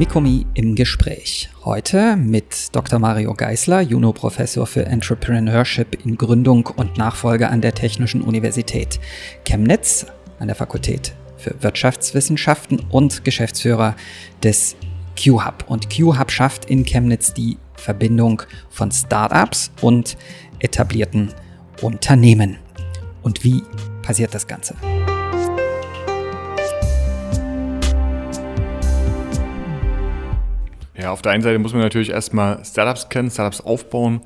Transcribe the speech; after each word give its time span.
Mikomi 0.00 0.46
im 0.54 0.76
Gespräch. 0.76 1.50
Heute 1.62 2.16
mit 2.16 2.74
Dr. 2.74 2.98
Mario 2.98 3.34
Geisler, 3.34 3.82
Juno-Professor 3.82 4.66
für 4.66 4.86
Entrepreneurship 4.86 6.06
in 6.06 6.16
Gründung 6.16 6.64
und 6.74 6.96
Nachfolge 6.96 7.50
an 7.50 7.60
der 7.60 7.74
Technischen 7.74 8.22
Universität 8.22 8.98
Chemnitz 9.44 10.06
an 10.38 10.46
der 10.46 10.56
Fakultät 10.56 11.12
für 11.36 11.54
Wirtschaftswissenschaften 11.62 12.80
und 12.88 13.26
Geschäftsführer 13.26 13.94
des 14.42 14.74
Q-Hub. 15.22 15.66
Und 15.68 15.94
Q-Hub 15.94 16.30
schafft 16.30 16.64
in 16.64 16.86
Chemnitz 16.86 17.34
die 17.34 17.58
Verbindung 17.74 18.40
von 18.70 18.90
Startups 18.90 19.70
und 19.82 20.16
etablierten 20.60 21.34
Unternehmen. 21.82 22.56
Und 23.20 23.44
wie 23.44 23.62
passiert 24.00 24.34
das 24.34 24.46
Ganze? 24.46 24.76
Ja, 31.00 31.12
auf 31.12 31.22
der 31.22 31.32
einen 31.32 31.42
Seite 31.42 31.58
muss 31.58 31.72
man 31.72 31.80
natürlich 31.80 32.10
erstmal 32.10 32.62
Startups 32.62 33.08
kennen, 33.08 33.30
Startups 33.30 33.62
aufbauen, 33.62 34.20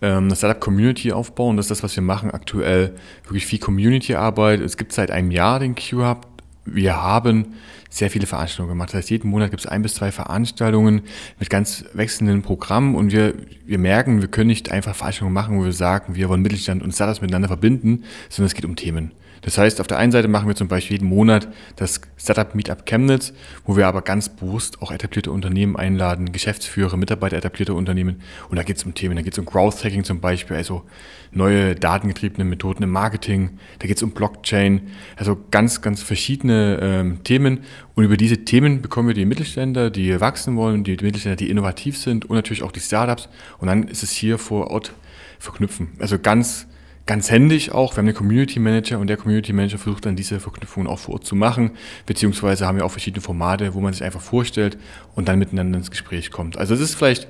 ähm, 0.00 0.24
eine 0.24 0.36
Startup-Community 0.36 1.12
aufbauen. 1.12 1.58
Das 1.58 1.66
ist 1.66 1.70
das, 1.70 1.82
was 1.82 1.94
wir 1.94 2.02
machen 2.02 2.30
aktuell. 2.30 2.94
Wirklich 3.24 3.44
viel 3.44 3.58
Community-Arbeit. 3.58 4.60
Es 4.60 4.78
gibt 4.78 4.92
seit 4.92 5.10
einem 5.10 5.30
Jahr 5.30 5.58
den 5.58 5.74
Q-Hub. 5.74 6.26
Wir 6.64 7.02
haben 7.02 7.54
sehr 7.90 8.10
viele 8.10 8.26
Veranstaltungen 8.26 8.70
gemacht. 8.70 8.90
Das 8.90 8.98
heißt, 8.98 9.10
jeden 9.10 9.28
Monat 9.28 9.50
gibt 9.50 9.60
es 9.60 9.66
ein 9.66 9.82
bis 9.82 9.94
zwei 9.94 10.10
Veranstaltungen 10.10 11.02
mit 11.38 11.50
ganz 11.50 11.84
wechselnden 11.92 12.42
Programmen 12.42 12.94
und 12.94 13.12
wir, 13.12 13.34
wir 13.66 13.78
merken, 13.78 14.22
wir 14.22 14.28
können 14.28 14.48
nicht 14.48 14.70
einfach 14.70 14.94
Veranstaltungen 14.94 15.34
machen, 15.34 15.58
wo 15.58 15.64
wir 15.64 15.72
sagen, 15.72 16.14
wir 16.16 16.28
wollen 16.30 16.42
Mittelstand 16.42 16.82
und 16.82 16.92
Startups 16.92 17.20
miteinander 17.20 17.48
verbinden, 17.48 18.04
sondern 18.30 18.46
es 18.46 18.54
geht 18.54 18.64
um 18.64 18.74
Themen. 18.74 19.12
Das 19.42 19.58
heißt, 19.58 19.80
auf 19.80 19.86
der 19.86 19.98
einen 19.98 20.12
Seite 20.12 20.28
machen 20.28 20.48
wir 20.48 20.54
zum 20.54 20.68
Beispiel 20.68 20.96
jeden 20.96 21.08
Monat 21.08 21.48
das 21.76 22.00
Startup 22.16 22.54
Meetup 22.54 22.86
Chemnitz, 22.86 23.32
wo 23.64 23.76
wir 23.76 23.86
aber 23.86 24.02
ganz 24.02 24.28
bewusst 24.28 24.82
auch 24.82 24.90
etablierte 24.90 25.30
Unternehmen 25.30 25.76
einladen, 25.76 26.32
Geschäftsführer, 26.32 26.96
Mitarbeiter 26.96 27.36
etablierter 27.36 27.74
Unternehmen. 27.74 28.20
Und 28.48 28.56
da 28.56 28.62
geht 28.62 28.76
es 28.76 28.84
um 28.84 28.94
Themen, 28.94 29.16
da 29.16 29.22
geht 29.22 29.34
es 29.34 29.38
um 29.38 29.44
Growth 29.44 29.84
Hacking 29.84 30.04
zum 30.04 30.20
Beispiel, 30.20 30.56
also 30.56 30.82
neue 31.30 31.74
datengetriebene 31.74 32.44
Methoden 32.44 32.82
im 32.82 32.90
Marketing, 32.90 33.58
da 33.78 33.86
geht 33.86 33.96
es 33.96 34.02
um 34.02 34.12
Blockchain, 34.12 34.82
also 35.16 35.36
ganz, 35.50 35.82
ganz 35.82 36.02
verschiedene 36.02 36.78
ähm, 36.80 37.24
Themen. 37.24 37.60
Und 37.94 38.04
über 38.04 38.16
diese 38.16 38.44
Themen 38.44 38.82
bekommen 38.82 39.08
wir 39.08 39.14
die 39.14 39.26
Mittelständler, 39.26 39.90
die 39.90 40.20
wachsen 40.20 40.56
wollen, 40.56 40.84
die 40.84 40.92
Mittelständler, 40.92 41.36
die 41.36 41.50
innovativ 41.50 41.98
sind 41.98 42.24
und 42.24 42.36
natürlich 42.36 42.62
auch 42.62 42.72
die 42.72 42.80
Startups. 42.80 43.28
Und 43.58 43.68
dann 43.68 43.88
ist 43.88 44.02
es 44.02 44.10
hier 44.10 44.38
vor 44.38 44.70
Ort 44.70 44.92
verknüpfen. 45.38 45.88
Also 45.98 46.18
ganz 46.18 46.66
ganz 47.06 47.30
händisch 47.30 47.70
auch. 47.70 47.94
Wir 47.94 47.98
haben 47.98 48.06
einen 48.06 48.16
Community 48.16 48.58
Manager 48.58 48.98
und 48.98 49.06
der 49.06 49.16
Community 49.16 49.52
Manager 49.52 49.78
versucht 49.78 50.06
dann 50.06 50.16
diese 50.16 50.40
Verknüpfungen 50.40 50.88
auch 50.88 50.98
vor 50.98 51.14
Ort 51.14 51.24
zu 51.24 51.36
machen, 51.36 51.70
beziehungsweise 52.04 52.66
haben 52.66 52.76
wir 52.76 52.84
auch 52.84 52.90
verschiedene 52.90 53.22
Formate, 53.22 53.74
wo 53.74 53.80
man 53.80 53.92
sich 53.92 54.04
einfach 54.04 54.20
vorstellt 54.20 54.76
und 55.14 55.28
dann 55.28 55.38
miteinander 55.38 55.78
ins 55.78 55.90
Gespräch 55.90 56.30
kommt. 56.30 56.58
Also 56.58 56.74
es 56.74 56.80
ist 56.80 56.96
vielleicht 56.96 57.28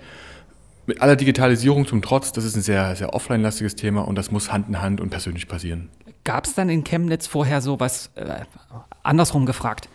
mit 0.86 1.02
aller 1.02 1.16
Digitalisierung 1.16 1.86
zum 1.86 2.00
Trotz, 2.00 2.32
das 2.32 2.44
ist 2.44 2.56
ein 2.56 2.62
sehr, 2.62 2.96
sehr 2.96 3.12
offline-lastiges 3.12 3.76
Thema 3.76 4.02
und 4.02 4.16
das 4.16 4.30
muss 4.30 4.52
Hand 4.52 4.68
in 4.68 4.80
Hand 4.80 5.00
und 5.00 5.10
persönlich 5.10 5.48
passieren. 5.48 5.90
Gab 6.24 6.46
es 6.46 6.54
dann 6.54 6.68
in 6.68 6.82
Chemnitz 6.82 7.26
vorher 7.26 7.60
so 7.60 7.78
was, 7.78 8.10
äh, 8.14 8.40
andersrum 9.02 9.46
gefragt, 9.46 9.88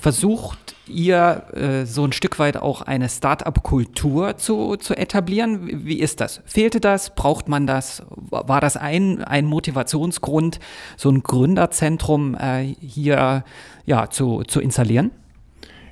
versucht 0.00 0.75
ihr 0.88 1.42
äh, 1.54 1.86
so 1.86 2.04
ein 2.04 2.12
Stück 2.12 2.38
weit 2.38 2.56
auch 2.56 2.82
eine 2.82 3.08
Start-up-Kultur 3.08 4.36
zu, 4.36 4.76
zu 4.76 4.96
etablieren? 4.96 5.84
Wie, 5.86 5.98
ist 5.98 6.20
das? 6.20 6.40
Fehlte 6.44 6.80
das? 6.80 7.14
Braucht 7.14 7.48
man 7.48 7.66
das? 7.66 8.02
War 8.10 8.60
das 8.60 8.76
ein, 8.76 9.22
ein 9.22 9.46
Motivationsgrund, 9.46 10.60
so 10.96 11.10
ein 11.10 11.22
Gründerzentrum 11.22 12.34
äh, 12.34 12.74
hier 12.80 13.44
ja, 13.84 14.10
zu, 14.10 14.42
zu 14.44 14.60
installieren? 14.60 15.10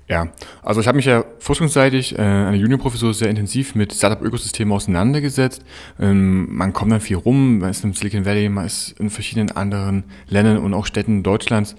Ja, 0.07 0.29
also 0.63 0.83
ich 0.83 0.87
habe 0.87 0.97
mich 0.97 1.07
ja 1.07 1.25
forschungsseitig 1.39 2.19
äh, 2.19 2.21
an 2.21 2.53
der 2.53 2.61
Juniorprofessur 2.61 3.15
sehr 3.15 3.31
intensiv 3.31 3.75
mit 3.75 3.95
Startup-Ökosystemen 3.95 4.75
auseinandergesetzt. 4.75 5.65
Ähm, 5.99 6.55
man 6.55 6.75
kommt 6.75 6.93
dann 6.93 7.01
viel 7.01 7.17
rum, 7.17 7.61
man 7.61 7.71
ist 7.71 7.85
im 7.85 7.95
Silicon 7.95 8.27
Valley, 8.27 8.51
man 8.51 8.67
ist 8.67 9.01
in 9.01 9.09
verschiedenen 9.09 9.53
anderen 9.53 10.05
Ländern 10.29 10.59
und 10.59 10.75
auch 10.75 10.85
Städten 10.85 11.23
Deutschlands 11.23 11.75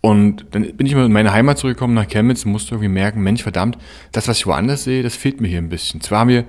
und 0.00 0.46
dann 0.52 0.76
bin 0.76 0.86
ich 0.86 0.94
mal 0.94 1.06
in 1.06 1.12
meine 1.12 1.32
Heimat 1.32 1.58
zurückgekommen 1.58 1.94
nach 1.94 2.08
Chemnitz 2.08 2.44
und 2.44 2.52
musste 2.52 2.74
irgendwie 2.74 2.88
merken, 2.88 3.22
Mensch, 3.22 3.42
verdammt, 3.42 3.78
das, 4.12 4.28
was 4.28 4.38
ich 4.38 4.46
woanders 4.46 4.84
sehe, 4.84 5.02
das 5.02 5.16
fehlt 5.16 5.40
mir 5.40 5.48
hier 5.48 5.58
ein 5.58 5.68
bisschen. 5.68 6.00
Zwar 6.00 6.20
haben 6.20 6.28
wir, 6.28 6.44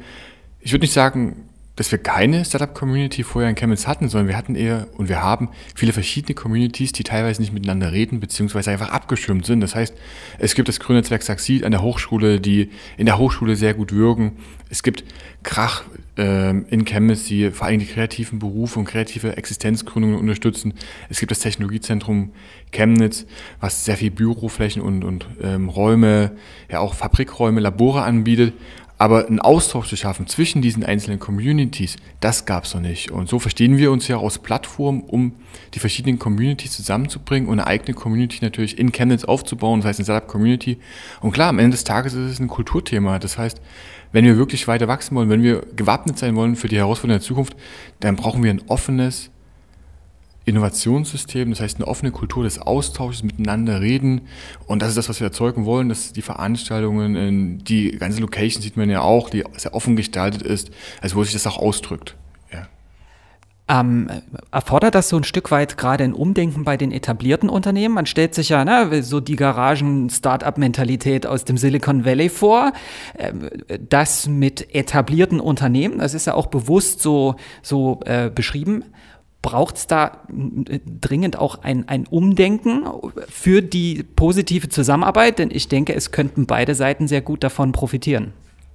ich 0.59 0.71
würde 0.71 0.83
nicht 0.83 0.93
sagen, 0.93 1.48
dass 1.79 1.94
wir 1.94 1.97
keine 1.97 2.44
Startup-Community 2.44 3.23
vorher 3.23 3.50
in 3.50 3.56
Chemnitz 3.56 3.88
hatten, 3.88 4.09
sondern 4.09 4.28
wir 4.28 4.35
hatten 4.35 4.56
eher 4.56 4.90
und 4.97 5.07
wir 5.07 5.23
haben 5.23 5.47
viele 5.73 5.94
verschiedene 5.94 6.35
Communities, 6.35 6.91
die 6.91 7.03
teilweise 7.03 7.41
nicht 7.41 7.53
miteinander 7.53 7.94
reden, 7.94 8.19
beziehungsweise 8.19 8.69
einfach 8.69 8.90
abgeschirmt 8.90 9.45
sind. 9.45 9.62
Das 9.62 9.75
heißt, 9.75 9.95
es 10.40 10.56
gibt 10.56 10.67
das 10.67 10.81
Grünnetzwerk 10.81 11.23
Saxid 11.23 11.63
an 11.63 11.72
der 11.72 11.81
Hochschule, 11.81 12.41
die 12.41 12.69
in 12.97 13.06
der 13.06 13.17
Hochschule 13.17 13.56
sehr 13.56 13.73
gut 13.75 13.94
wirken. 13.94 14.34
Es 14.69 14.84
gibt 14.84 15.06
Krach 15.44 15.84
äh, 16.17 16.50
in 16.50 16.84
Chemnitz, 16.84 17.23
die 17.23 17.50
vor 17.50 17.67
allem 17.67 17.79
die 17.79 17.85
kreativen 17.85 18.40
Berufe 18.40 18.78
und 18.78 18.84
kreative 18.84 19.38
Existenzgründungen 19.38 20.19
unterstützen. 20.19 20.73
Es 21.07 21.22
gibt 21.22 21.31
das 21.31 21.40
Technologiezentrum 21.40 22.34
Chemnitz, 22.73 23.25
was 23.61 23.85
sehr 23.85 23.96
viel 23.96 24.11
Büroflächen 24.11 24.81
und, 24.81 25.06
und 25.06 25.28
ähm, 25.41 25.69
Räume, 25.69 26.31
ja 26.69 26.79
auch 26.79 26.94
Fabrikräume, 26.94 27.61
Labore 27.61 28.01
anbietet. 28.01 28.53
Aber 29.01 29.27
einen 29.27 29.39
Austausch 29.39 29.87
zu 29.87 29.95
schaffen 29.95 30.27
zwischen 30.27 30.61
diesen 30.61 30.83
einzelnen 30.83 31.19
Communities, 31.19 31.95
das 32.19 32.45
gab 32.45 32.65
es 32.65 32.73
noch 32.73 32.81
nicht. 32.81 33.11
Und 33.11 33.29
so 33.29 33.39
verstehen 33.39 33.77
wir 33.77 33.93
uns 33.93 34.09
ja 34.09 34.17
aus 34.17 34.39
Plattformen, 34.39 35.03
um 35.03 35.35
die 35.73 35.79
verschiedenen 35.79 36.19
Communities 36.19 36.73
zusammenzubringen 36.73 37.47
und 37.47 37.59
eine 37.59 37.67
eigene 37.67 37.93
Community 37.93 38.39
natürlich 38.41 38.77
in 38.77 38.91
Chemnitz 38.91 39.23
aufzubauen, 39.23 39.79
das 39.79 39.87
heißt 39.87 39.99
eine 39.99 40.05
Startup-Community. 40.05 40.79
Und 41.21 41.31
klar, 41.31 41.47
am 41.47 41.59
Ende 41.59 41.77
des 41.77 41.85
Tages 41.85 42.13
ist 42.13 42.29
es 42.29 42.39
ein 42.41 42.49
Kulturthema. 42.49 43.19
Das 43.19 43.37
heißt, 43.37 43.61
wenn 44.11 44.25
wir 44.25 44.35
wirklich 44.35 44.67
weiter 44.67 44.89
wachsen 44.89 45.16
wollen, 45.16 45.29
wenn 45.29 45.43
wir 45.43 45.66
gewappnet 45.77 46.19
sein 46.19 46.35
wollen 46.35 46.57
für 46.57 46.67
die 46.67 46.77
Herausforderungen 46.77 47.21
der 47.21 47.25
Zukunft, 47.25 47.55
dann 48.01 48.17
brauchen 48.17 48.43
wir 48.43 48.51
ein 48.51 48.63
offenes, 48.67 49.31
Innovationssystem, 50.49 51.49
das 51.49 51.61
heißt 51.61 51.77
eine 51.77 51.87
offene 51.87 52.11
Kultur 52.11 52.43
des 52.43 52.59
Austausches, 52.59 53.23
miteinander 53.23 53.81
reden. 53.81 54.21
Und 54.67 54.81
das 54.81 54.89
ist 54.89 54.97
das, 54.97 55.09
was 55.09 55.19
wir 55.19 55.27
erzeugen 55.27 55.65
wollen, 55.65 55.89
dass 55.89 56.13
die 56.13 56.21
Veranstaltungen, 56.21 57.63
die 57.63 57.91
ganze 57.91 58.21
Location 58.21 58.61
sieht 58.61 58.77
man 58.77 58.89
ja 58.89 59.01
auch, 59.01 59.29
die 59.29 59.43
sehr 59.57 59.73
offen 59.73 59.95
gestaltet 59.95 60.41
ist, 60.41 60.71
also 61.01 61.15
wo 61.15 61.23
sich 61.23 61.33
das 61.33 61.47
auch 61.47 61.57
ausdrückt. 61.57 62.15
Ähm, 63.69 64.07
erfordert 64.51 64.95
das 64.95 65.09
so 65.09 65.17
ein 65.17 65.23
Stück 65.23 65.51
weit 65.51 65.77
gerade 65.77 66.03
ein 66.03 66.13
Umdenken 66.13 66.63
bei 66.63 66.75
den 66.75 66.91
etablierten 66.91 67.49
Unternehmen? 67.49 67.93
Man 67.93 68.07
stellt 68.07 68.33
sich 68.33 68.49
ja 68.49 68.66
ne, 68.66 69.03
so 69.03 69.19
die 69.19 69.35
Garagen-Startup-Mentalität 69.35 71.27
aus 71.27 71.45
dem 71.45 71.55
Silicon 71.55 72.03
Valley 72.03 72.29
vor. 72.29 72.73
Ähm, 73.16 73.47
das 73.87 74.27
mit 74.27 74.73
etablierten 74.73 75.39
Unternehmen, 75.39 75.99
das 75.99 76.16
ist 76.16 76.25
ja 76.25 76.33
auch 76.33 76.47
bewusst 76.47 77.01
so, 77.01 77.35
so 77.61 77.99
äh, 78.05 78.31
beschrieben 78.33 78.85
braucht 79.41 79.77
es 79.77 79.88
da 79.88 80.23
dringend 80.29 81.38
auch 81.38 81.63
ein, 81.63 81.88
ein 81.88 82.05
Umdenken 82.07 82.85
für 83.29 83.61
die 83.61 84.03
positive 84.03 84.69
Zusammenarbeit? 84.69 85.39
Denn 85.39 85.50
ich 85.51 85.67
denke, 85.67 85.95
es 85.95 86.11
könnten 86.11 86.45
beide 86.45 86.75
Seiten 86.75 87.07
sehr 87.07 87.22
gut 87.22 87.44
davon 87.44 87.72
profitieren. 87.72 88.33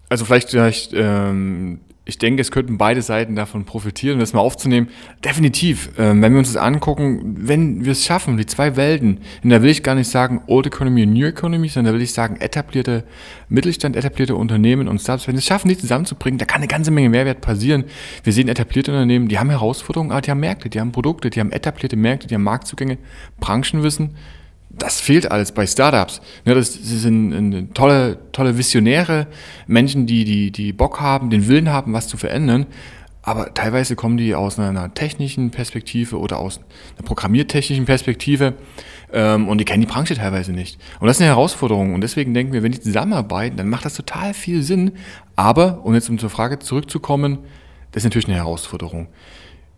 Also 0.09 0.25
vielleicht, 0.25 0.51
vielleicht 0.51 0.93
ähm, 0.95 1.81
ich 2.07 2.19
denke, 2.19 2.43
es 2.43 2.51
könnten 2.51 2.77
beide 2.77 3.01
Seiten 3.01 3.35
davon 3.35 3.65
profitieren, 3.65 4.19
das 4.19 4.35
mal 4.35 4.41
aufzunehmen. 4.41 4.89
Definitiv, 5.25 5.91
ähm, 5.97 6.21
wenn 6.21 6.33
wir 6.33 6.39
uns 6.39 6.53
das 6.53 6.63
angucken, 6.63 7.35
wenn 7.39 7.85
wir 7.87 7.93
es 7.93 8.05
schaffen, 8.05 8.37
die 8.37 8.45
zwei 8.45 8.77
Welten, 8.77 9.21
und 9.43 9.51
da 9.51 9.63
will 9.63 9.71
ich 9.71 9.83
gar 9.83 9.95
nicht 9.95 10.11
sagen 10.11 10.43
Old 10.47 10.67
Economy 10.67 11.05
und 11.05 11.15
New 11.15 11.27
Economy, 11.27 11.69
sondern 11.69 11.93
da 11.93 11.99
will 11.99 12.05
ich 12.05 12.13
sagen 12.13 12.37
etablierte 12.37 13.05
Mittelstand, 13.49 13.97
etablierte 13.97 14.37
Unternehmen 14.37 14.87
und 14.87 15.01
Startups, 15.01 15.29
wenn 15.29 15.35
wir 15.35 15.39
es 15.39 15.47
schaffen, 15.47 15.69
die 15.69 15.79
zusammenzubringen, 15.79 16.37
da 16.37 16.45
kann 16.45 16.59
eine 16.59 16.69
ganze 16.69 16.91
Menge 16.91 17.09
Mehrwert 17.09 17.41
passieren. 17.41 17.85
Wir 18.23 18.35
sehen 18.35 18.49
etablierte 18.49 18.91
Unternehmen, 18.91 19.29
die 19.29 19.39
haben 19.39 19.49
Herausforderungen, 19.49 20.13
aber 20.13 20.21
die 20.21 20.31
haben 20.31 20.41
Märkte, 20.41 20.69
die 20.69 20.81
haben 20.81 20.93
Produkte, 20.93 21.31
die 21.31 21.41
haben 21.41 21.53
etablierte 21.53 21.97
Märkte, 21.97 22.27
die 22.27 22.35
haben 22.35 22.43
Marktzugänge, 22.43 22.99
Branchenwissen 23.41 24.11
das 24.79 25.01
fehlt 25.01 25.31
alles 25.31 25.53
bei 25.53 25.67
Startups. 25.67 26.21
Ja, 26.45 26.55
das, 26.55 26.73
sind 26.75 27.75
tolle, 27.75 28.19
tolle 28.33 28.59
Visionäre, 28.59 29.27
Menschen, 29.67 30.07
die, 30.07 30.25
die, 30.25 30.51
die 30.51 30.73
Bock 30.73 31.01
haben, 31.01 31.31
den 31.31 31.49
Willen 31.49 31.71
haben, 31.71 31.93
was 31.93 32.09
zu 32.09 32.17
verändern. 32.17 32.67
Aber 33.23 33.55
teilweise 33.55 33.97
kommen 33.97 34.19
die 34.19 34.35
aus 34.35 34.59
einer 34.59 34.93
technischen 34.93 35.51
Perspektive 35.51 36.19
oder 36.19 36.39
aus 36.39 36.61
einer 36.99 37.07
programmiertechnischen 37.07 37.87
Perspektive 37.87 38.53
ähm, 39.15 39.49
und 39.49 39.59
die 39.59 39.65
kennen 39.65 39.81
die 39.81 39.87
Branche 39.87 40.15
teilweise 40.15 40.53
nicht. 40.53 40.79
Und 41.01 41.07
das 41.07 41.17
ist 41.17 41.23
eine 41.23 41.31
Herausforderung. 41.31 41.95
Und 41.95 42.03
deswegen 42.03 42.35
denken 42.35 42.53
wir, 42.53 42.63
wenn 42.63 42.73
die 42.73 42.81
zusammenarbeiten, 42.81 43.57
dann 43.57 43.69
macht 43.71 43.87
das 43.87 43.95
total 43.95 44.35
viel 44.35 44.63
Sinn. 44.63 44.93
Aber, 45.37 45.85
um 45.85 45.95
jetzt 45.95 46.11
um 46.11 46.19
zur 46.19 46.29
Frage 46.29 46.59
zurückzukommen, 46.59 47.39
das 47.93 48.03
ist 48.03 48.05
natürlich 48.05 48.29
eine 48.29 48.37
Herausforderung 48.37 49.09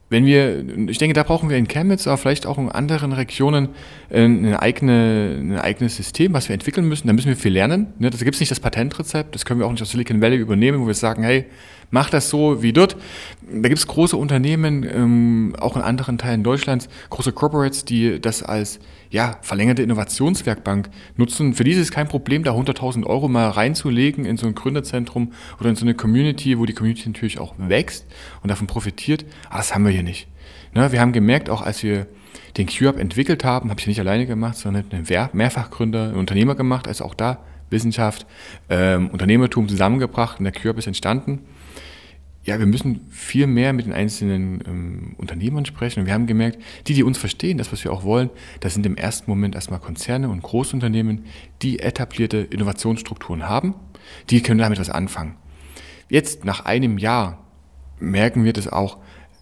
wenn 0.08 0.24
wir, 0.24 0.88
ich 0.88 0.98
denke, 0.98 1.14
da 1.14 1.22
brauchen 1.22 1.50
wir 1.50 1.56
in 1.56 1.66
Chemnitz, 1.66 2.06
aber 2.06 2.16
vielleicht 2.16 2.46
auch 2.46 2.58
in 2.58 2.70
anderen 2.70 3.12
Regionen 3.12 3.70
äh, 4.08 4.24
eine 4.24 4.62
eigene, 4.62 5.36
ein 5.40 5.58
eigenes 5.58 5.96
System, 5.96 6.32
was 6.32 6.48
wir 6.48 6.54
entwickeln 6.54 6.86
müssen. 6.86 7.06
Da 7.06 7.12
müssen 7.12 7.28
wir 7.28 7.36
viel 7.36 7.52
lernen. 7.52 7.88
Ne? 7.98 8.10
Da 8.10 8.18
gibt 8.18 8.34
es 8.34 8.40
nicht 8.40 8.50
das 8.50 8.60
Patentrezept, 8.60 9.34
das 9.34 9.44
können 9.44 9.60
wir 9.60 9.66
auch 9.66 9.72
nicht 9.72 9.82
aus 9.82 9.90
Silicon 9.90 10.20
Valley 10.20 10.36
übernehmen, 10.36 10.80
wo 10.80 10.86
wir 10.86 10.94
sagen, 10.94 11.22
hey, 11.22 11.46
Macht 11.90 12.14
das 12.14 12.30
so 12.30 12.62
wie 12.62 12.72
dort. 12.72 12.96
Da 13.42 13.68
gibt 13.68 13.78
es 13.78 13.86
große 13.86 14.16
Unternehmen, 14.16 14.84
ähm, 14.84 15.54
auch 15.58 15.76
in 15.76 15.82
anderen 15.82 16.18
Teilen 16.18 16.42
Deutschlands, 16.42 16.88
große 17.10 17.32
Corporates, 17.32 17.84
die 17.84 18.20
das 18.20 18.42
als 18.42 18.80
ja, 19.10 19.38
verlängerte 19.42 19.82
Innovationswerkbank 19.82 20.90
nutzen. 21.16 21.54
Für 21.54 21.64
die 21.64 21.72
ist 21.72 21.90
kein 21.90 22.08
Problem, 22.08 22.44
da 22.44 22.52
100.000 22.52 23.04
Euro 23.04 23.28
mal 23.28 23.48
reinzulegen 23.48 24.24
in 24.24 24.36
so 24.36 24.46
ein 24.46 24.54
Gründerzentrum 24.54 25.32
oder 25.60 25.70
in 25.70 25.76
so 25.76 25.84
eine 25.84 25.94
Community, 25.94 26.58
wo 26.58 26.66
die 26.66 26.72
Community 26.72 27.08
natürlich 27.08 27.38
auch 27.38 27.54
wächst 27.58 28.06
und 28.42 28.50
davon 28.50 28.66
profitiert. 28.66 29.24
Aber 29.48 29.58
das 29.58 29.74
haben 29.74 29.84
wir 29.84 29.92
hier 29.92 30.02
nicht. 30.02 30.28
Ne, 30.74 30.92
wir 30.92 31.00
haben 31.00 31.12
gemerkt, 31.12 31.50
auch 31.50 31.62
als 31.62 31.82
wir 31.82 32.06
den 32.56 32.66
QUP 32.66 32.98
entwickelt 32.98 33.44
haben, 33.44 33.70
habe 33.70 33.80
ich 33.80 33.86
nicht 33.86 34.00
alleine 34.00 34.26
gemacht, 34.26 34.56
sondern 34.56 34.84
einen 34.90 35.30
Mehrfachgründer, 35.32 36.04
einen 36.04 36.16
Unternehmer 36.16 36.54
gemacht, 36.54 36.88
also 36.88 37.04
auch 37.04 37.14
da 37.14 37.38
Wissenschaft, 37.70 38.26
ähm, 38.68 39.08
Unternehmertum 39.08 39.68
zusammengebracht 39.68 40.38
und 40.38 40.44
der 40.44 40.52
QUP 40.52 40.78
ist 40.78 40.86
entstanden. 40.86 41.40
Ja, 42.46 42.60
wir 42.60 42.66
müssen 42.66 43.00
viel 43.10 43.48
mehr 43.48 43.72
mit 43.72 43.86
den 43.86 43.92
einzelnen 43.92 44.62
ähm, 44.66 45.14
Unternehmern 45.18 45.66
sprechen. 45.66 46.00
Und 46.00 46.06
wir 46.06 46.14
haben 46.14 46.28
gemerkt, 46.28 46.62
die, 46.86 46.94
die 46.94 47.02
uns 47.02 47.18
verstehen, 47.18 47.58
das, 47.58 47.72
was 47.72 47.82
wir 47.82 47.92
auch 47.92 48.04
wollen, 48.04 48.30
das 48.60 48.72
sind 48.72 48.86
im 48.86 48.96
ersten 48.96 49.28
Moment 49.28 49.56
erstmal 49.56 49.80
Konzerne 49.80 50.28
und 50.28 50.44
Großunternehmen, 50.44 51.24
die 51.62 51.80
etablierte 51.80 52.38
Innovationsstrukturen 52.38 53.48
haben. 53.48 53.74
Die 54.30 54.42
können 54.42 54.60
damit 54.60 54.78
was 54.78 54.90
anfangen. 54.90 55.34
Jetzt, 56.08 56.44
nach 56.44 56.64
einem 56.64 56.98
Jahr, 56.98 57.44
merken 57.98 58.44
wir 58.44 58.52
das 58.52 58.68
auch, 58.68 58.98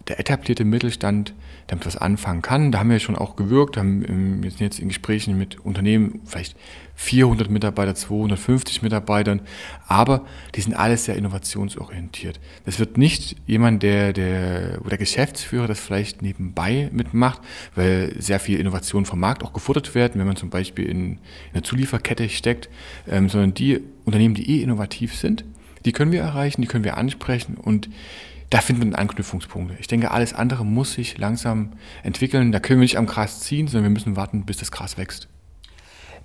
der 0.07 0.19
etablierte 0.19 0.65
Mittelstand 0.65 1.35
damit 1.67 1.85
was 1.85 1.97
anfangen 1.97 2.41
kann. 2.41 2.71
Da 2.71 2.79
haben 2.79 2.89
wir 2.89 2.99
schon 2.99 3.15
auch 3.15 3.35
gewirkt, 3.35 3.77
haben, 3.77 4.03
ähm, 4.07 4.43
wir 4.43 4.51
sind 4.51 4.61
jetzt 4.61 4.79
in 4.79 4.87
Gesprächen 4.87 5.37
mit 5.37 5.59
Unternehmen, 5.65 6.21
vielleicht 6.25 6.55
400 6.95 7.49
Mitarbeiter, 7.49 7.95
250 7.95 8.81
Mitarbeitern, 8.81 9.41
aber 9.87 10.25
die 10.55 10.61
sind 10.61 10.75
alles 10.75 11.05
sehr 11.05 11.15
innovationsorientiert. 11.15 12.39
Das 12.65 12.79
wird 12.79 12.97
nicht 12.97 13.35
jemand, 13.47 13.83
der, 13.83 14.13
der, 14.13 14.79
wo 14.81 14.89
der 14.89 14.97
Geschäftsführer 14.97 15.67
das 15.67 15.79
vielleicht 15.79 16.21
nebenbei 16.21 16.89
mitmacht, 16.93 17.41
weil 17.73 18.13
sehr 18.19 18.39
viel 18.39 18.59
Innovation 18.59 19.05
vom 19.05 19.19
Markt 19.19 19.43
auch 19.43 19.53
gefordert 19.53 19.93
werden, 19.95 20.19
wenn 20.19 20.27
man 20.27 20.37
zum 20.37 20.49
Beispiel 20.49 20.85
in, 20.85 21.05
in 21.05 21.19
eine 21.53 21.63
Zulieferkette 21.63 22.29
steckt, 22.29 22.69
ähm, 23.09 23.27
sondern 23.27 23.53
die 23.53 23.81
Unternehmen, 24.05 24.35
die 24.35 24.59
eh 24.59 24.63
innovativ 24.63 25.15
sind, 25.15 25.43
die 25.83 25.91
können 25.91 26.11
wir 26.11 26.21
erreichen, 26.21 26.61
die 26.61 26.67
können 26.67 26.83
wir 26.83 26.97
ansprechen 26.97 27.55
und 27.55 27.89
da 28.49 28.61
finden 28.61 28.91
wir 28.91 28.99
Anknüpfungspunkte. 28.99 29.75
Ich 29.79 29.87
denke, 29.87 30.11
alles 30.11 30.33
andere 30.33 30.65
muss 30.65 30.93
sich 30.93 31.17
langsam 31.17 31.73
entwickeln. 32.03 32.51
Da 32.51 32.59
können 32.59 32.79
wir 32.79 32.85
nicht 32.85 32.97
am 32.97 33.05
Gras 33.05 33.41
ziehen, 33.41 33.67
sondern 33.67 33.85
wir 33.85 33.93
müssen 33.93 34.15
warten, 34.15 34.45
bis 34.45 34.57
das 34.57 34.71
Gras 34.71 34.97
wächst. 34.97 35.27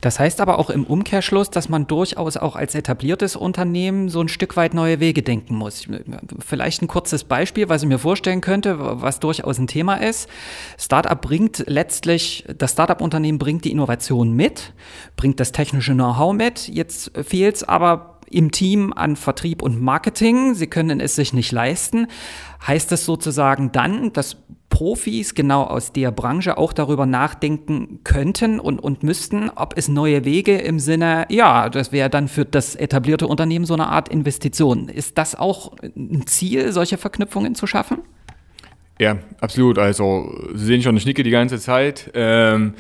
Das 0.00 0.18
heißt 0.18 0.40
aber 0.40 0.58
auch 0.58 0.70
im 0.70 0.84
Umkehrschluss, 0.84 1.50
dass 1.50 1.68
man 1.68 1.86
durchaus 1.86 2.36
auch 2.36 2.56
als 2.56 2.74
etabliertes 2.74 3.36
Unternehmen 3.36 4.08
so 4.08 4.20
ein 4.20 4.28
Stück 4.28 4.56
weit 4.56 4.74
neue 4.74 5.00
Wege 5.00 5.22
denken 5.22 5.54
muss. 5.54 5.86
Vielleicht 6.38 6.82
ein 6.82 6.88
kurzes 6.88 7.24
Beispiel, 7.24 7.68
was 7.68 7.82
ich 7.82 7.88
mir 7.88 7.98
vorstellen 7.98 8.40
könnte, 8.40 8.76
was 8.78 9.20
durchaus 9.20 9.58
ein 9.58 9.66
Thema 9.66 9.96
ist. 9.96 10.28
Startup 10.78 11.20
bringt 11.20 11.64
letztlich, 11.66 12.44
das 12.56 12.72
Startup-Unternehmen 12.72 13.38
bringt 13.38 13.64
die 13.64 13.72
Innovation 13.72 14.32
mit, 14.32 14.72
bringt 15.16 15.40
das 15.40 15.52
technische 15.52 15.92
Know-how 15.92 16.32
mit. 16.32 16.68
Jetzt 16.68 17.12
fehlt 17.22 17.56
es 17.56 17.64
aber 17.64 18.20
im 18.30 18.52
Team 18.52 18.92
an 18.94 19.16
Vertrieb 19.16 19.60
und 19.60 19.80
Marketing. 19.80 20.54
Sie 20.54 20.68
können 20.68 21.00
es 21.00 21.16
sich 21.16 21.32
nicht 21.32 21.52
leisten. 21.52 22.06
Heißt 22.66 22.92
das 22.92 23.04
sozusagen 23.04 23.72
dann, 23.72 24.12
dass 24.12 24.36
Profis 24.80 25.34
genau 25.34 25.64
aus 25.64 25.92
der 25.92 26.10
Branche 26.10 26.56
auch 26.56 26.72
darüber 26.72 27.04
nachdenken 27.04 28.00
könnten 28.02 28.58
und, 28.58 28.78
und 28.78 29.02
müssten, 29.02 29.50
ob 29.54 29.76
es 29.76 29.88
neue 29.88 30.24
Wege 30.24 30.56
im 30.56 30.78
Sinne, 30.78 31.26
ja, 31.28 31.68
das 31.68 31.92
wäre 31.92 32.08
dann 32.08 32.28
für 32.28 32.46
das 32.46 32.76
etablierte 32.76 33.26
Unternehmen 33.26 33.66
so 33.66 33.74
eine 33.74 33.88
Art 33.88 34.08
Investition. 34.08 34.88
Ist 34.88 35.18
das 35.18 35.34
auch 35.34 35.72
ein 35.82 36.26
Ziel, 36.26 36.72
solche 36.72 36.96
Verknüpfungen 36.96 37.54
zu 37.54 37.66
schaffen? 37.66 37.98
Ja, 38.98 39.18
absolut. 39.42 39.78
Also 39.78 40.34
Sie 40.54 40.64
sehen 40.64 40.80
schon, 40.80 40.96
ich 40.96 41.04
nicke 41.04 41.24
die 41.24 41.30
ganze 41.30 41.58
Zeit. 41.58 42.10
Ähm, 42.14 42.72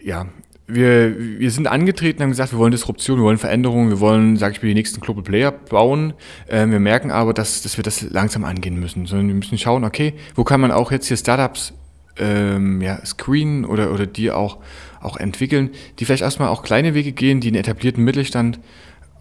ja, 0.00 0.26
wir, 0.66 1.38
wir 1.38 1.50
sind 1.50 1.66
angetreten 1.66 2.22
haben 2.22 2.30
gesagt, 2.30 2.52
wir 2.52 2.58
wollen 2.58 2.70
Disruption, 2.70 3.18
wir 3.18 3.24
wollen 3.24 3.38
Veränderungen, 3.38 3.90
wir 3.90 4.00
wollen, 4.00 4.36
sag 4.36 4.52
ich 4.52 4.62
mal, 4.62 4.68
die 4.68 4.74
nächsten 4.74 5.00
Global 5.00 5.22
Player 5.22 5.52
bauen. 5.52 6.14
Ähm, 6.48 6.70
wir 6.70 6.80
merken 6.80 7.10
aber, 7.10 7.34
dass, 7.34 7.62
dass 7.62 7.76
wir 7.76 7.84
das 7.84 8.02
langsam 8.02 8.44
angehen 8.44 8.80
müssen. 8.80 9.06
Sondern 9.06 9.28
wir 9.28 9.34
müssen 9.34 9.58
schauen, 9.58 9.84
okay, 9.84 10.14
wo 10.34 10.44
kann 10.44 10.60
man 10.60 10.70
auch 10.70 10.90
jetzt 10.90 11.06
hier 11.06 11.18
Startups 11.18 11.74
ähm, 12.16 12.80
ja, 12.80 13.04
screenen 13.04 13.64
oder, 13.64 13.92
oder 13.92 14.06
die 14.06 14.30
auch, 14.30 14.58
auch 15.00 15.16
entwickeln, 15.18 15.70
die 15.98 16.06
vielleicht 16.06 16.22
erstmal 16.22 16.48
auch 16.48 16.62
kleine 16.62 16.94
Wege 16.94 17.12
gehen, 17.12 17.40
die 17.40 17.48
einen 17.48 17.56
etablierten 17.56 18.02
Mittelstand 18.02 18.58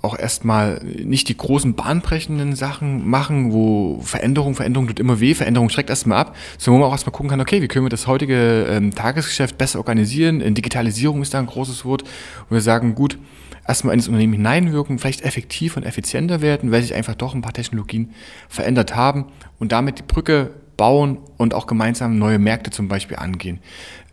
auch 0.03 0.19
erstmal 0.19 0.81
nicht 0.83 1.29
die 1.29 1.37
großen 1.37 1.75
bahnbrechenden 1.75 2.55
Sachen 2.55 3.09
machen, 3.09 3.53
wo 3.53 4.01
Veränderung, 4.01 4.53
Veränderung 4.53 4.87
tut 4.87 4.99
immer 4.99 5.21
weh, 5.21 5.33
Veränderung 5.33 5.69
schreckt 5.69 5.89
erstmal 5.89 6.17
ab, 6.17 6.35
sondern 6.57 6.79
wo 6.79 6.83
man 6.83 6.89
auch 6.89 6.93
erstmal 6.93 7.13
gucken 7.13 7.29
kann, 7.29 7.39
okay, 7.39 7.61
wie 7.61 7.69
können 7.69 7.85
wir 7.85 7.89
das 7.89 8.05
heutige 8.05 8.67
ähm, 8.69 8.93
Tagesgeschäft 8.93 9.57
besser 9.57 9.79
organisieren? 9.79 10.53
Digitalisierung 10.53 11.21
ist 11.21 11.33
da 11.33 11.39
ein 11.39 11.45
großes 11.45 11.85
Wort, 11.85 12.03
wo 12.49 12.55
wir 12.55 12.61
sagen, 12.61 12.95
gut, 12.95 13.17
erstmal 13.65 13.93
in 13.93 13.99
das 13.99 14.09
Unternehmen 14.09 14.33
hineinwirken, 14.33 14.99
vielleicht 14.99 15.21
effektiv 15.21 15.77
und 15.77 15.83
effizienter 15.83 16.41
werden, 16.41 16.73
weil 16.73 16.81
sich 16.81 16.93
einfach 16.93 17.15
doch 17.15 17.33
ein 17.33 17.41
paar 17.41 17.53
Technologien 17.53 18.11
verändert 18.49 18.97
haben 18.97 19.27
und 19.57 19.71
damit 19.71 19.99
die 19.99 20.03
Brücke 20.03 20.51
bauen 20.75 21.17
und 21.37 21.53
auch 21.53 21.65
gemeinsam 21.65 22.17
neue 22.17 22.39
Märkte 22.39 22.71
zum 22.71 22.89
Beispiel 22.89 23.15
angehen. 23.15 23.59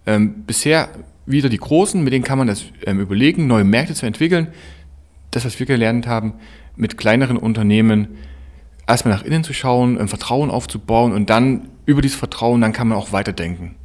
Ähm, 0.07 0.45
bisher 0.47 0.89
wieder 1.27 1.49
die 1.49 1.59
Großen, 1.59 2.01
mit 2.03 2.13
denen 2.13 2.25
kann 2.25 2.39
man 2.39 2.47
das 2.47 2.65
ähm, 2.87 3.01
überlegen, 3.01 3.49
neue 3.49 3.65
Märkte 3.65 3.95
zu 3.95 4.07
entwickeln 4.07 4.49
das, 5.31 5.44
was 5.44 5.59
wir 5.59 5.67
gelernt 5.67 6.06
haben, 6.06 6.35
mit 6.77 6.97
kleineren 6.97 7.37
Unternehmen 7.37 8.19
erstmal 8.87 9.15
nach 9.15 9.23
innen 9.23 9.44
zu 9.44 9.53
schauen, 9.53 9.99
ein 9.99 10.09
Vertrauen 10.09 10.50
aufzubauen 10.50 11.12
und 11.12 11.31
dann 11.31 11.69
über 11.87 12.03
dieses 12.03 12.19
Vertrauen, 12.19 12.61
dann 12.61 12.73
kann 12.73 12.88
man 12.88 12.99
auch 12.99 13.12
weiterdenken. 13.12 13.77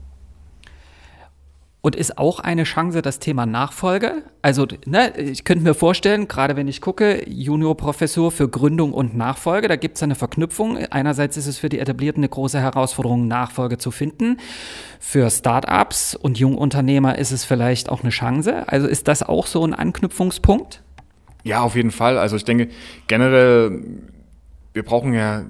Und 1.85 1.95
ist 1.95 2.17
auch 2.17 2.39
eine 2.39 2.63
Chance 2.63 3.03
das 3.03 3.19
Thema 3.19 3.45
Nachfolge? 3.45 4.23
Also, 4.41 4.65
ne, 4.87 5.15
ich 5.19 5.43
könnte 5.43 5.63
mir 5.63 5.75
vorstellen, 5.75 6.27
gerade 6.27 6.55
wenn 6.55 6.67
ich 6.67 6.81
gucke, 6.81 7.29
Juniorprofessur 7.29 8.31
für 8.31 8.49
Gründung 8.49 8.91
und 8.91 9.15
Nachfolge, 9.15 9.67
da 9.67 9.75
gibt 9.75 9.97
es 9.97 10.01
eine 10.01 10.15
Verknüpfung. 10.15 10.77
Einerseits 10.89 11.37
ist 11.37 11.45
es 11.45 11.59
für 11.59 11.69
die 11.69 11.77
Etablierten 11.77 12.21
eine 12.21 12.29
große 12.29 12.59
Herausforderung, 12.59 13.27
Nachfolge 13.27 13.77
zu 13.77 13.91
finden. 13.91 14.37
Für 14.99 15.29
Startups 15.29 16.15
und 16.15 16.39
Jungunternehmer 16.39 17.19
ist 17.19 17.31
es 17.31 17.45
vielleicht 17.45 17.89
auch 17.89 18.01
eine 18.01 18.09
Chance. 18.09 18.67
Also 18.67 18.87
ist 18.87 19.07
das 19.07 19.21
auch 19.21 19.45
so 19.45 19.63
ein 19.63 19.75
Anknüpfungspunkt? 19.75 20.81
Ja, 21.45 21.61
auf 21.61 21.75
jeden 21.75 21.91
Fall. 21.91 22.17
Also 22.17 22.35
ich 22.35 22.43
denke 22.43 22.69
generell, 23.07 23.79
wir 24.73 24.83
brauchen 24.83 25.13
ja, 25.13 25.45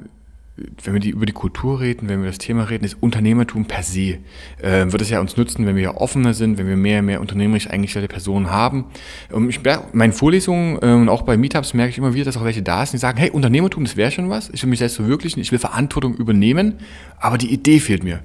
wenn 0.84 0.94
wir 0.94 1.00
die, 1.00 1.10
über 1.10 1.26
die 1.26 1.34
Kultur 1.34 1.80
reden, 1.80 2.10
wenn 2.10 2.22
wir 2.22 2.28
das 2.28 2.38
Thema 2.38 2.70
reden, 2.70 2.84
ist 2.84 2.98
Unternehmertum 3.00 3.66
per 3.66 3.82
se. 3.82 4.18
Äh, 4.62 4.92
wird 4.92 5.02
es 5.02 5.10
ja 5.10 5.22
uns 5.22 5.38
nützen, 5.38 5.66
wenn 5.66 5.78
wir 5.78 5.84
ja 5.84 5.96
offener 5.96 6.34
sind, 6.34 6.58
wenn 6.58 6.68
wir 6.68 6.76
mehr 6.76 7.00
und 7.00 7.06
mehr 7.06 7.22
unternehmerisch 7.22 7.70
eingestellte 7.70 8.10
Personen 8.10 8.52
haben. 8.52 8.86
Und 9.32 9.50
ich 9.50 9.64
merke, 9.64 9.86
meinen 9.94 10.12
Vorlesungen 10.12 10.78
äh, 10.82 10.94
und 10.94 11.08
auch 11.08 11.22
bei 11.22 11.38
Meetups 11.38 11.74
merke 11.74 11.92
ich 11.92 11.98
immer 11.98 12.14
wieder, 12.14 12.26
dass 12.26 12.36
auch 12.36 12.44
welche 12.44 12.62
da 12.62 12.86
sind, 12.86 12.94
die 12.94 13.00
sagen, 13.00 13.18
hey, 13.18 13.30
Unternehmertum, 13.30 13.86
das 13.86 13.96
wäre 13.96 14.12
schon 14.12 14.30
was. 14.30 14.50
Ich 14.50 14.62
will 14.64 14.70
mich 14.70 14.80
selbst 14.80 14.98
verwirklichen, 14.98 15.42
ich 15.42 15.54
will 15.54 15.60
Verantwortung 15.60 16.16
übernehmen, 16.16 16.76
aber 17.22 17.38
die 17.38 17.54
Idee 17.54 17.80
fehlt 17.80 18.04
mir. 18.04 18.20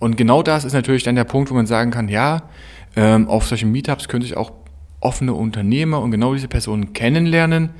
Und 0.00 0.16
genau 0.16 0.42
das 0.42 0.64
ist 0.64 0.72
natürlich 0.72 1.04
dann 1.04 1.14
der 1.14 1.22
Punkt, 1.22 1.52
wo 1.52 1.54
man 1.54 1.66
sagen 1.66 1.92
kann, 1.92 2.08
ja, 2.08 2.48
ähm, 2.96 3.28
auf 3.28 3.46
solchen 3.46 3.70
Meetups 3.70 4.08
könnte 4.08 4.26
ich 4.26 4.36
auch 4.36 4.61
offene 5.02 5.34
Unternehmer 5.34 6.00
und 6.00 6.10
genau 6.10 6.34
diese 6.34 6.48
Personen 6.48 6.92
kennenlernen. 6.92 7.70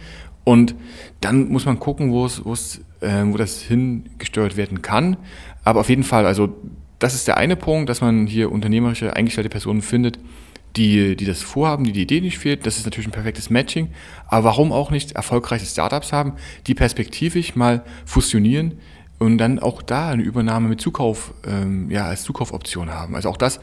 Und 0.44 0.74
dann 1.20 1.48
muss 1.48 1.66
man 1.66 1.78
gucken, 1.78 2.10
wo 2.10 2.26
es, 2.26 2.44
wo 2.44 2.52
es, 2.52 2.80
äh, 3.00 3.24
wo 3.24 3.36
das 3.36 3.62
hingesteuert 3.62 4.56
werden 4.56 4.82
kann. 4.82 5.16
Aber 5.64 5.80
auf 5.80 5.88
jeden 5.88 6.02
Fall, 6.02 6.26
also 6.26 6.56
das 6.98 7.14
ist 7.14 7.28
der 7.28 7.36
eine 7.36 7.56
Punkt, 7.56 7.88
dass 7.88 8.00
man 8.00 8.26
hier 8.26 8.50
unternehmerische 8.50 9.14
eingestellte 9.14 9.50
Personen 9.50 9.82
findet, 9.82 10.18
die, 10.76 11.16
die 11.16 11.24
das 11.24 11.42
vorhaben, 11.42 11.84
die 11.84 11.92
die 11.92 12.02
Idee 12.02 12.20
nicht 12.20 12.38
fehlt. 12.38 12.66
Das 12.66 12.78
ist 12.78 12.84
natürlich 12.84 13.08
ein 13.08 13.12
perfektes 13.12 13.50
Matching. 13.50 13.88
Aber 14.26 14.44
warum 14.44 14.72
auch 14.72 14.90
nicht 14.90 15.12
erfolgreiche 15.12 15.66
Startups 15.66 16.12
haben, 16.12 16.34
die 16.66 16.74
perspektivisch 16.74 17.54
mal 17.54 17.84
fusionieren 18.04 18.78
und 19.18 19.38
dann 19.38 19.58
auch 19.58 19.82
da 19.82 20.10
eine 20.10 20.22
Übernahme 20.22 20.68
mit 20.68 20.80
Zukauf, 20.80 21.34
ähm, 21.46 21.90
ja, 21.90 22.06
als 22.06 22.24
Zukaufoption 22.24 22.90
haben. 22.90 23.14
Also 23.14 23.28
auch 23.28 23.36
das 23.36 23.60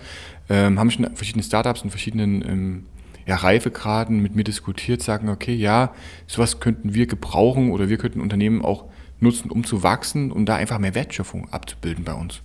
ähm, 0.50 0.80
haben 0.80 0.92
schon 0.92 1.08
verschiedene 1.16 1.44
Startups 1.44 1.84
in 1.84 1.90
verschiedenen 1.90 2.42
ähm, 2.48 2.86
ja, 3.30 3.36
Reifegraden 3.36 4.24
mit 4.24 4.36
mir 4.36 4.44
diskutiert, 4.44 5.04
sagen, 5.04 5.30
okay, 5.30 5.54
ja, 5.54 5.94
sowas 6.26 6.60
könnten 6.60 6.96
wir 6.96 7.06
gebrauchen 7.06 7.72
oder 7.72 7.88
wir 7.88 8.00
könnten 8.00 8.22
Unternehmen 8.22 8.66
auch 8.66 8.86
nutzen, 9.20 9.52
um 9.52 9.64
zu 9.64 9.84
wachsen 9.84 10.32
und 10.32 10.48
da 10.48 10.56
einfach 10.56 10.80
mehr 10.80 10.96
Wertschöpfung 10.96 11.48
abzubilden 11.54 12.04
bei 12.04 12.14
uns. 12.14 12.42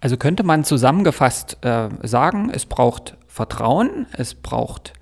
Also 0.00 0.16
könnte 0.16 0.44
man 0.44 0.62
zusammengefasst 0.62 1.58
äh, 1.62 1.88
sagen, 2.04 2.50
es 2.54 2.66
braucht 2.66 3.16
Vertrauen, 3.26 4.06
es 4.12 4.34
braucht 4.34 4.92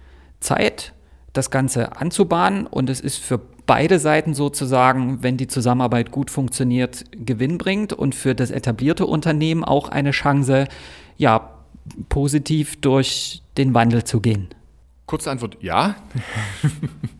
Zeit, 0.40 0.94
das 1.34 1.50
Ganze 1.50 2.00
anzubahnen 2.00 2.66
und 2.66 2.88
es 2.88 3.00
ist 3.02 3.18
für 3.18 3.42
beide 3.66 3.98
Seiten 3.98 4.32
sozusagen, 4.32 5.22
wenn 5.22 5.36
die 5.36 5.48
Zusammenarbeit 5.48 6.12
gut 6.12 6.30
funktioniert, 6.30 7.04
gewinnbringend 7.12 7.92
und 7.92 8.14
für 8.14 8.34
das 8.34 8.50
etablierte 8.50 9.04
Unternehmen 9.04 9.64
auch 9.64 9.90
eine 9.90 10.12
Chance, 10.12 10.66
ja, 11.18 11.50
positiv 12.08 12.80
durch 12.80 13.42
den 13.58 13.74
Wandel 13.74 14.04
zu 14.04 14.20
gehen. 14.20 14.48
Kurze 15.08 15.30
Antwort, 15.30 15.56
ja. 15.62 15.96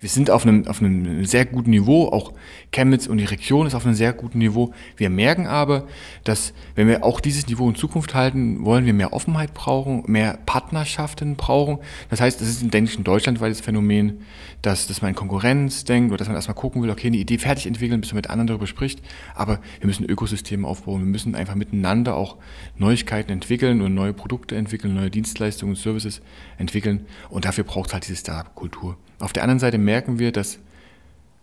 wir 0.00 0.08
sind 0.08 0.30
auf 0.30 0.46
einem, 0.46 0.66
auf 0.66 0.80
einem 0.80 1.26
sehr 1.26 1.44
guten 1.44 1.70
Niveau, 1.70 2.08
auch 2.08 2.32
Chemnitz 2.72 3.06
und 3.06 3.18
die 3.18 3.26
Region 3.26 3.66
ist 3.66 3.74
auf 3.74 3.84
einem 3.84 3.94
sehr 3.94 4.14
guten 4.14 4.38
Niveau. 4.38 4.72
Wir 4.96 5.10
merken 5.10 5.46
aber, 5.46 5.86
dass 6.24 6.54
wenn 6.74 6.88
wir 6.88 7.04
auch 7.04 7.20
dieses 7.20 7.46
Niveau 7.48 7.68
in 7.68 7.74
Zukunft 7.74 8.14
halten 8.14 8.64
wollen, 8.64 8.86
wir 8.86 8.94
mehr 8.94 9.12
Offenheit 9.12 9.52
brauchen, 9.52 10.04
mehr 10.06 10.38
Partnerschaften 10.46 11.36
brauchen. 11.36 11.80
Das 12.08 12.22
heißt, 12.22 12.40
es 12.40 12.48
ist, 12.48 12.72
denke 12.72 12.90
ich, 12.90 12.98
ein 12.98 13.04
deutschlandweites 13.04 13.60
Phänomen, 13.60 14.22
dass, 14.62 14.86
dass 14.86 15.02
man 15.02 15.10
in 15.10 15.14
Konkurrenz 15.14 15.84
denkt 15.84 16.10
oder 16.10 16.16
dass 16.18 16.28
man 16.28 16.36
erstmal 16.36 16.54
gucken 16.54 16.82
will, 16.82 16.88
okay, 16.88 17.08
eine 17.08 17.18
Idee 17.18 17.36
fertig 17.36 17.66
entwickeln, 17.66 18.00
bis 18.00 18.12
man 18.12 18.16
mit 18.16 18.30
anderen 18.30 18.46
darüber 18.46 18.66
spricht. 18.66 19.02
Aber 19.34 19.60
wir 19.80 19.86
müssen 19.86 20.06
Ökosysteme 20.06 20.66
aufbauen, 20.66 21.00
wir 21.00 21.08
müssen 21.08 21.34
einfach 21.34 21.56
miteinander 21.56 22.16
auch 22.16 22.38
Neuigkeiten 22.78 23.32
entwickeln 23.32 23.82
und 23.82 23.94
neue 23.94 24.14
Produkte 24.14 24.56
entwickeln, 24.56 24.94
neue 24.94 25.10
Dienstleistungen 25.10 25.74
und 25.74 25.78
Services 25.78 26.22
entwickeln. 26.56 27.04
Und 27.28 27.44
dafür 27.44 27.64
braucht 27.64 27.88
es 27.88 27.92
halt 27.92 28.08
diese 28.08 28.16
Startup-Kultur. 28.16 28.96
Auf 29.20 29.32
der 29.32 29.42
anderen 29.42 29.60
Seite 29.60 29.78
merken 29.78 30.18
wir, 30.18 30.32
dass 30.32 30.58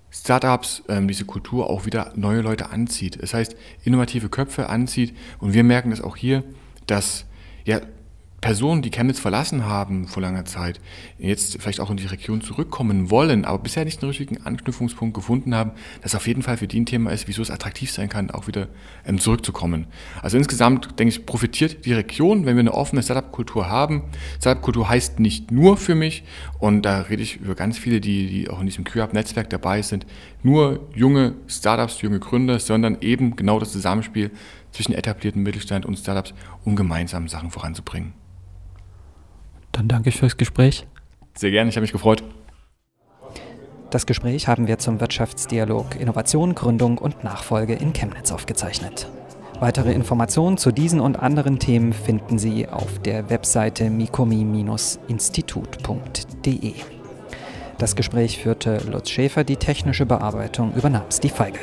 Startups 0.09 0.83
ähm, 0.87 1.07
diese 1.07 1.25
Kultur 1.25 1.69
auch 1.69 1.85
wieder 1.85 2.13
neue 2.15 2.41
Leute 2.41 2.69
anzieht. 2.69 3.21
Das 3.21 3.33
heißt, 3.33 3.55
innovative 3.83 4.29
Köpfe 4.29 4.69
anzieht. 4.69 5.15
Und 5.39 5.53
wir 5.53 5.63
merken 5.63 5.91
das 5.91 6.01
auch 6.01 6.15
hier, 6.15 6.43
dass 6.85 7.25
ja, 7.65 7.81
Personen, 8.39 8.83
die 8.83 8.91
Chemnitz 8.91 9.19
verlassen 9.19 9.65
haben 9.65 10.07
vor 10.07 10.21
langer 10.21 10.45
Zeit, 10.45 10.79
jetzt 11.17 11.59
vielleicht 11.59 11.79
auch 11.79 11.89
in 11.89 11.97
die 11.97 12.05
Region 12.05 12.41
zurückkommen 12.41 13.09
wollen, 13.09 13.45
aber 13.45 13.57
bisher 13.57 13.83
nicht 13.83 13.99
einen 14.01 14.09
richtigen 14.09 14.45
Anknüpfungspunkt 14.45 15.15
gefunden 15.15 15.55
haben, 15.55 15.71
das 16.03 16.13
auf 16.13 16.27
jeden 16.27 16.43
Fall 16.43 16.57
für 16.57 16.67
die 16.67 16.79
ein 16.79 16.85
Thema 16.85 17.11
ist, 17.11 17.27
wieso 17.27 17.41
es 17.41 17.49
attraktiv 17.49 17.91
sein 17.91 18.09
kann, 18.09 18.29
auch 18.29 18.45
wieder 18.45 18.67
ähm, 19.07 19.17
zurückzukommen. 19.17 19.87
Also 20.21 20.37
insgesamt, 20.37 20.99
denke 20.99 21.15
ich, 21.15 21.25
profitiert 21.25 21.83
die 21.85 21.93
Region, 21.93 22.45
wenn 22.45 22.55
wir 22.55 22.59
eine 22.59 22.75
offene 22.75 23.01
Startup-Kultur 23.01 23.69
haben. 23.69 24.03
Startup-Kultur 24.39 24.87
heißt 24.87 25.19
nicht 25.19 25.51
nur 25.51 25.75
für 25.75 25.95
mich, 25.95 26.23
und 26.59 26.83
da 26.83 27.01
rede 27.01 27.23
ich 27.23 27.37
über 27.37 27.55
ganz 27.55 27.79
viele, 27.79 27.99
die, 27.99 28.27
die 28.27 28.49
auch 28.51 28.59
in 28.59 28.67
diesem 28.67 28.83
QUP-Netzwerk 28.83 29.49
dabei 29.49 29.81
sind, 29.81 30.05
nur 30.43 30.87
junge 30.93 31.33
Startups, 31.47 32.01
junge 32.01 32.19
Gründer, 32.19 32.59
sondern 32.59 32.99
eben 33.01 33.35
genau 33.35 33.59
das 33.59 33.71
Zusammenspiel 33.71 34.29
zwischen 34.71 34.93
etablierten 34.93 35.41
Mittelstand 35.41 35.87
und 35.87 35.97
Startups, 35.97 36.35
um 36.63 36.75
gemeinsam 36.75 37.27
Sachen 37.27 37.49
voranzubringen. 37.49 38.26
Dann 39.77 39.87
danke 39.87 40.09
ich 40.09 40.17
fürs 40.17 40.35
Gespräch. 40.37 40.87
Sehr 41.35 41.51
gerne, 41.51 41.69
ich 41.69 41.75
habe 41.75 41.83
mich 41.83 41.91
gefreut. 41.91 42.23
Das 43.91 44.07
Gespräch 44.07 44.47
haben 44.47 44.67
wir 44.67 44.79
zum 44.79 44.99
Wirtschaftsdialog 44.99 45.95
Innovation, 45.99 46.55
Gründung 46.55 46.97
und 46.97 47.23
Nachfolge 47.23 47.75
in 47.75 47.93
Chemnitz 47.93 48.31
aufgezeichnet. 48.31 49.07
Weitere 49.59 49.93
Informationen 49.93 50.57
zu 50.57 50.71
diesen 50.71 50.99
und 50.99 51.17
anderen 51.17 51.59
Themen 51.59 51.93
finden 51.93 52.39
Sie 52.39 52.67
auf 52.67 52.99
der 52.99 53.29
Webseite 53.29 53.89
mikomi-institut.de. 53.89 56.73
Das 57.77 57.95
Gespräch 57.95 58.39
führte 58.39 58.79
Lutz 58.91 59.11
Schäfer, 59.11 59.43
die 59.43 59.57
technische 59.57 60.07
Bearbeitung 60.07 60.73
übernahm 60.73 61.05
Steve 61.11 61.33
Feige. 61.33 61.59